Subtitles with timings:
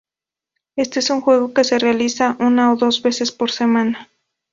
[0.77, 4.09] Este es un juego que se realiza una o dos veces por semana.